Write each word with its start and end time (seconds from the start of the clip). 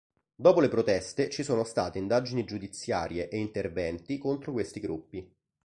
Dopo 0.35 0.61
le 0.61 0.67
proteste 0.67 1.29
ci 1.29 1.43
sono 1.43 1.63
state 1.63 1.99
indagini 1.99 2.43
giudiziarie 2.43 3.29
e 3.29 3.37
interventi 3.37 4.17
contro 4.17 4.51
questi 4.51 4.79
gruppi. 4.79 5.31